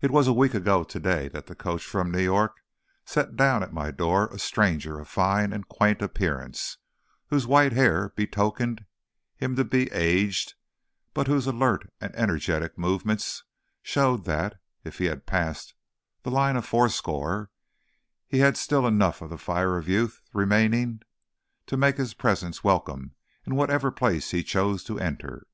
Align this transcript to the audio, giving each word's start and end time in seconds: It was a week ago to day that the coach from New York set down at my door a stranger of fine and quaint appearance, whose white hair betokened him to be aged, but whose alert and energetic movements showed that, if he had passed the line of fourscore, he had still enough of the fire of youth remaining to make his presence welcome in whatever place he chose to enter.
It 0.00 0.10
was 0.10 0.26
a 0.26 0.32
week 0.32 0.54
ago 0.54 0.84
to 0.84 0.98
day 0.98 1.28
that 1.28 1.48
the 1.48 1.54
coach 1.54 1.84
from 1.84 2.10
New 2.10 2.22
York 2.22 2.62
set 3.04 3.36
down 3.36 3.62
at 3.62 3.74
my 3.74 3.90
door 3.90 4.28
a 4.28 4.38
stranger 4.38 4.98
of 4.98 5.06
fine 5.06 5.52
and 5.52 5.68
quaint 5.68 6.00
appearance, 6.00 6.78
whose 7.26 7.46
white 7.46 7.72
hair 7.72 8.14
betokened 8.16 8.86
him 9.36 9.54
to 9.56 9.62
be 9.64 9.92
aged, 9.92 10.54
but 11.12 11.26
whose 11.26 11.46
alert 11.46 11.92
and 12.00 12.16
energetic 12.16 12.78
movements 12.78 13.44
showed 13.82 14.24
that, 14.24 14.54
if 14.82 14.96
he 14.96 15.04
had 15.04 15.26
passed 15.26 15.74
the 16.22 16.30
line 16.30 16.56
of 16.56 16.64
fourscore, 16.64 17.50
he 18.26 18.38
had 18.38 18.56
still 18.56 18.86
enough 18.86 19.20
of 19.20 19.28
the 19.28 19.36
fire 19.36 19.76
of 19.76 19.86
youth 19.86 20.22
remaining 20.32 21.02
to 21.66 21.76
make 21.76 21.98
his 21.98 22.14
presence 22.14 22.64
welcome 22.64 23.14
in 23.44 23.56
whatever 23.56 23.90
place 23.90 24.30
he 24.30 24.42
chose 24.42 24.82
to 24.84 24.98
enter. 24.98 25.46